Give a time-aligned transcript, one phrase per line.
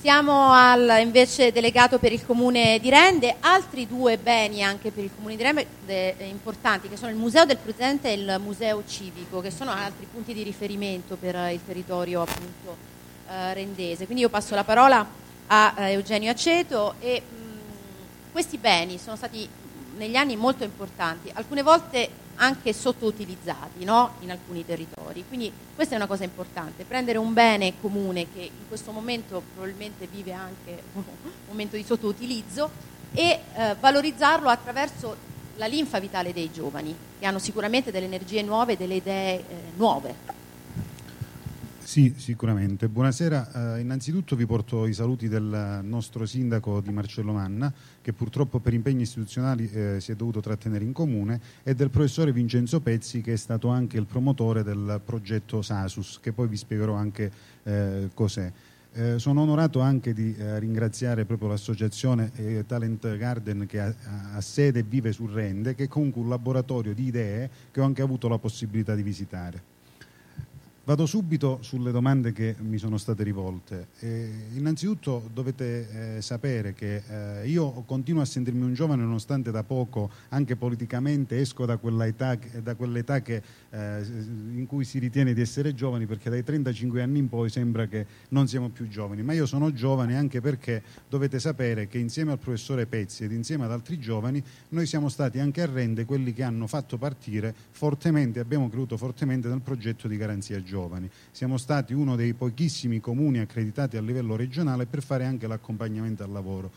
[0.00, 5.10] Siamo al invece delegato per il comune di Rende, altri due beni anche per il
[5.14, 9.42] comune di Rende eh, importanti che sono il Museo del Presente e il Museo Civico,
[9.42, 12.78] che sono altri punti di riferimento per il territorio appunto
[13.28, 14.06] eh, rendese.
[14.06, 15.06] Quindi io passo la parola
[15.48, 19.46] a eh, Eugenio Aceto e mh, questi beni sono stati
[19.98, 24.14] negli anni molto importanti, alcune volte anche sottoutilizzati no?
[24.20, 24.99] in alcuni territori.
[25.26, 30.06] Quindi questa è una cosa importante, prendere un bene comune che in questo momento probabilmente
[30.06, 31.02] vive anche un
[31.48, 32.70] momento di sottoutilizzo
[33.12, 38.76] e eh, valorizzarlo attraverso la linfa vitale dei giovani, che hanno sicuramente delle energie nuove,
[38.76, 39.44] delle idee eh,
[39.76, 40.39] nuove.
[41.90, 42.86] Sì, sicuramente.
[42.86, 43.74] Buonasera.
[43.74, 48.74] Eh, innanzitutto vi porto i saluti del nostro sindaco di Marcello Manna, che purtroppo per
[48.74, 53.32] impegni istituzionali eh, si è dovuto trattenere in comune, e del professore Vincenzo Pezzi, che
[53.32, 57.32] è stato anche il promotore del progetto Sasus, che poi vi spiegherò anche
[57.64, 58.52] eh, cos'è.
[58.92, 63.92] Eh, sono onorato anche di eh, ringraziare proprio l'associazione eh, Talent Garden che ha,
[64.34, 67.84] ha, sede e vive su Rende, che è comunque un laboratorio di idee che ho
[67.84, 69.78] anche avuto la possibilità di visitare.
[70.82, 73.88] Vado subito sulle domande che mi sono state rivolte.
[73.98, 77.02] Eh, innanzitutto dovete eh, sapere che
[77.42, 82.38] eh, io continuo a sentirmi un giovane nonostante da poco, anche politicamente, esco da quell'età,
[82.62, 84.02] da quell'età che, eh,
[84.54, 88.06] in cui si ritiene di essere giovani perché dai 35 anni in poi sembra che
[88.30, 89.22] non siamo più giovani.
[89.22, 93.64] Ma io sono giovane anche perché dovete sapere che insieme al professore Pezzi ed insieme
[93.64, 98.40] ad altri giovani noi siamo stati anche a Rende quelli che hanno fatto partire fortemente,
[98.40, 101.10] abbiamo creduto fortemente nel progetto di garanzia giovani giovani.
[101.30, 106.30] Siamo stati uno dei pochissimi comuni accreditati a livello regionale per fare anche l'accompagnamento al
[106.30, 106.70] lavoro.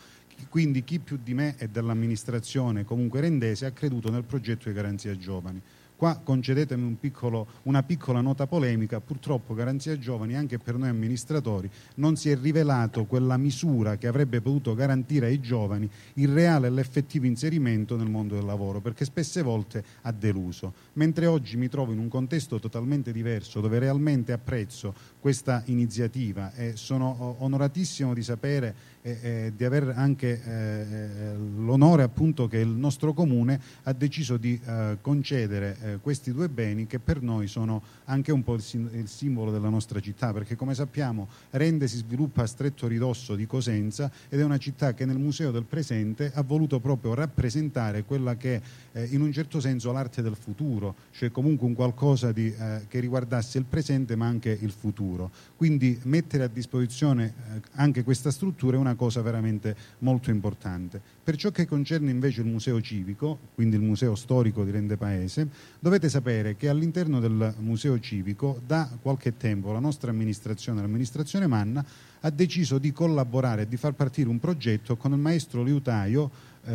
[0.49, 5.15] Quindi chi più di me e dell'amministrazione comunque rendese ha creduto nel progetto di garanzia
[5.17, 5.61] giovani.
[6.03, 11.69] Qua concedetemi un piccolo, una piccola nota polemica, purtroppo Garanzia Giovani anche per noi amministratori
[11.95, 16.71] non si è rivelato quella misura che avrebbe potuto garantire ai giovani il reale e
[16.71, 20.73] l'effettivo inserimento nel mondo del lavoro, perché spesse volte ha deluso.
[20.95, 26.75] Mentre oggi mi trovo in un contesto totalmente diverso, dove realmente apprezzo questa iniziativa e
[26.75, 33.59] sono onoratissimo di sapere e, di avere anche eh, l'onore appunto che il nostro comune
[33.83, 38.43] ha deciso di eh, concedere eh, questi due beni che per noi sono anche un
[38.43, 42.87] po' il, il, simbolo della nostra città perché come sappiamo Rende si sviluppa a stretto
[42.87, 47.13] ridosso di Cosenza ed è una città che nel Museo del Presente ha voluto proprio
[47.13, 48.61] rappresentare quella che
[48.93, 52.99] eh, in un certo senso l'arte del futuro, cioè comunque un qualcosa di, eh, che
[52.99, 55.31] riguardasse il presente ma anche il futuro.
[55.55, 61.01] Quindi mettere a disposizione eh, anche questa struttura è una cosa veramente molto importante.
[61.23, 65.47] Per ciò che concerne invece il museo civico, quindi il museo storico di Rende Paese,
[65.79, 71.85] dovete sapere che all'interno del museo civico da qualche tempo la nostra amministrazione, l'amministrazione Manna,
[72.21, 76.71] ha deciso di collaborare e di far partire un progetto con il maestro liutaio eh,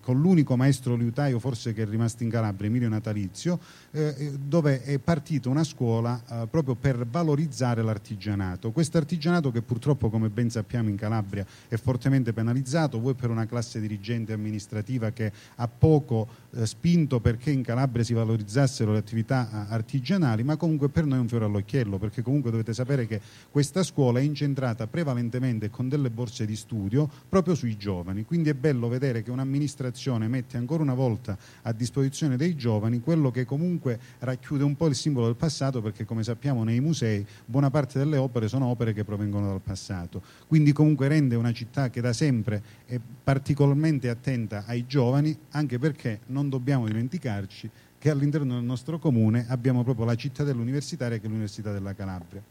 [0.00, 3.58] con l'unico maestro liutaio forse che è rimasto in Calabria, Emilio Natalizio,
[3.90, 8.70] eh, eh dove è partita una scuola eh, proprio per valorizzare l'artigianato.
[8.70, 13.46] Questo artigianato che purtroppo, come ben sappiamo, in Calabria è fortemente penalizzato, vuoi per una
[13.46, 19.66] classe dirigente amministrativa che ha poco eh, spinto perché in Calabria si valorizzassero le attività
[19.68, 23.20] artigianali, ma comunque per noi è un fiore all'occhiello, perché comunque dovete sapere che
[23.50, 28.54] questa scuola è incentrata prevalentemente con delle borse di studio proprio sui giovani, quindi è
[28.54, 29.81] bello vedere che un'amministrazione
[30.28, 34.94] mette ancora una volta a disposizione dei giovani quello che comunque racchiude un po' il
[34.94, 39.04] simbolo del passato perché come sappiamo nei musei buona parte delle opere sono opere che
[39.04, 40.22] provengono dal passato.
[40.46, 46.20] Quindi comunque rende una città che da sempre è particolarmente attenta ai giovani anche perché
[46.26, 51.28] non dobbiamo dimenticarci che all'interno del nostro comune abbiamo proprio la cittadella universitaria che è
[51.28, 52.42] l'Università della Calabria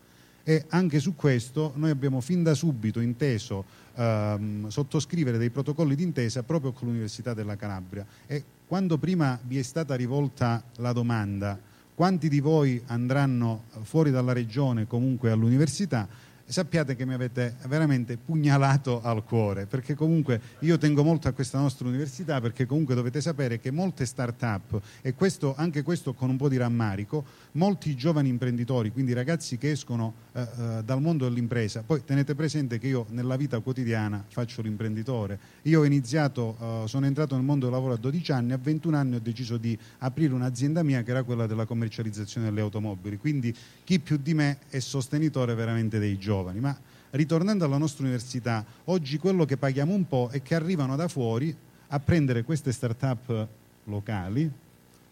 [0.43, 3.65] e anche su questo noi abbiamo fin da subito inteso
[3.95, 8.05] ehm, sottoscrivere dei protocolli d'intesa proprio con l'Università della Calabria.
[8.25, 11.59] E quando prima vi è stata rivolta la domanda
[11.93, 16.07] quanti di voi andranno fuori dalla regione comunque all'università
[16.51, 21.57] sappiate che mi avete veramente pugnalato al cuore, perché comunque io tengo molto a questa
[21.57, 26.35] nostra università, perché comunque dovete sapere che molte start-up, e questo, anche questo con un
[26.35, 27.23] po' di rammarico,
[27.53, 32.79] molti giovani imprenditori, quindi ragazzi che escono eh, eh, dal mondo dell'impresa, poi tenete presente
[32.79, 37.65] che io nella vita quotidiana faccio l'imprenditore, io ho iniziato, eh, sono entrato nel mondo
[37.65, 41.11] del lavoro a 12 anni, a 21 anni ho deciso di aprire un'azienda mia che
[41.11, 43.55] era quella della commercializzazione delle automobili, quindi
[43.85, 46.77] chi più di me è sostenitore veramente dei giovani giovani, ma
[47.11, 51.55] ritornando alla nostra università, oggi quello che paghiamo un po' è che arrivano da fuori
[51.87, 53.47] a prendere queste start-up
[53.85, 54.51] locali,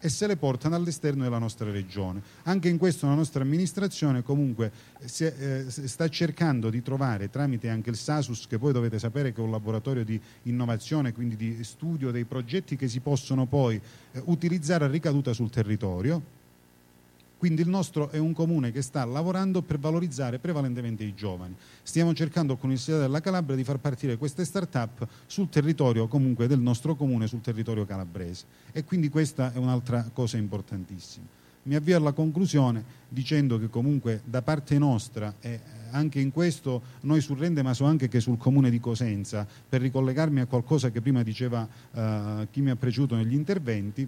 [0.02, 2.22] e se le portano all'esterno della nostra regione.
[2.44, 4.72] Anche in questo la nostra amministrazione comunque
[5.04, 9.42] si, eh, sta cercando di trovare tramite anche il SASUS, che voi dovete sapere che
[9.42, 13.78] è un laboratorio di innovazione, quindi di studio dei progetti che si possono poi
[14.12, 16.38] eh, utilizzare a ricaduta sul territorio
[17.40, 21.56] quindi il nostro è un comune che sta lavorando per valorizzare prevalentemente i giovani.
[21.82, 26.58] Stiamo cercando con l'Università della Calabria di far partire queste start-up sul territorio comunque del
[26.58, 28.44] nostro comune, sul territorio calabrese.
[28.72, 31.24] E quindi questa è un'altra cosa importantissima.
[31.62, 35.60] Mi avvio alla conclusione dicendo che comunque da parte nostra e
[35.92, 39.80] anche in questo noi sul Rende ma so anche che sul comune di Cosenza per
[39.80, 44.06] ricollegarmi a qualcosa che prima diceva uh, chi mi ha preceduto negli interventi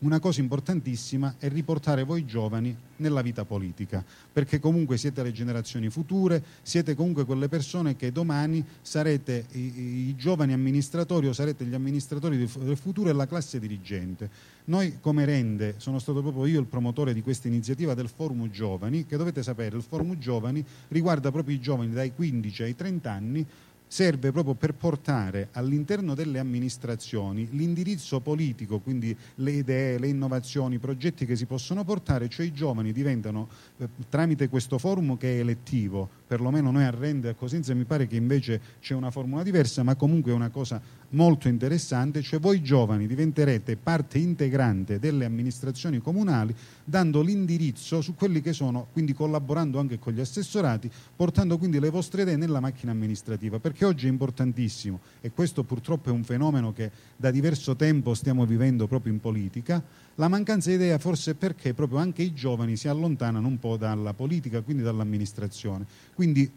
[0.00, 5.90] una cosa importantissima è riportare voi giovani nella vita politica, perché comunque siete le generazioni
[5.90, 11.74] future, siete comunque quelle persone che domani sarete i, i giovani amministratori o sarete gli
[11.74, 14.30] amministratori del futuro e la classe dirigente.
[14.64, 19.04] Noi come Rende, sono stato proprio io il promotore di questa iniziativa del Forum Giovani,
[19.04, 23.46] che dovete sapere, il Forum Giovani riguarda proprio i giovani dai 15 ai 30 anni
[23.90, 30.78] serve proprio per portare all'interno delle amministrazioni l'indirizzo politico, quindi le idee, le innovazioni, i
[30.78, 33.48] progetti che si possono portare, cioè i giovani diventano
[33.78, 38.06] eh, tramite questo forum che è elettivo, perlomeno noi a Rende a Cosenza mi pare
[38.06, 42.62] che invece c'è una formula diversa, ma comunque è una cosa molto interessante, cioè voi
[42.62, 46.54] giovani diventerete parte integrante delle amministrazioni comunali
[46.84, 51.90] dando l'indirizzo su quelli che sono, quindi collaborando anche con gli assessorati, portando quindi le
[51.90, 56.72] vostre idee nella macchina amministrativa, perché oggi è importantissimo e questo purtroppo è un fenomeno
[56.72, 59.82] che da diverso tempo stiamo vivendo proprio in politica,
[60.16, 64.12] la mancanza di idea forse perché proprio anche i giovani si allontanano un po' dalla
[64.12, 65.86] politica, quindi dall'amministrazione.
[66.14, 66.50] Quindi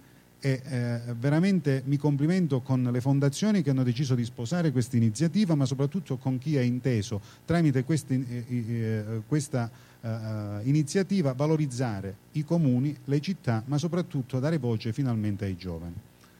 [0.46, 5.56] eh, eh, veramente mi complimento con le fondazioni che hanno deciso di sposare questa iniziativa,
[5.56, 12.44] ma soprattutto con chi ha inteso tramite questi, eh, eh questa eh, iniziativa valorizzare i
[12.44, 15.96] comuni, le città, ma soprattutto dare voce finalmente ai giovani.